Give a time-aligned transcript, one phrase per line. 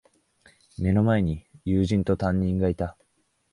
[0.79, 2.97] 目の前に友人と、担任がいた。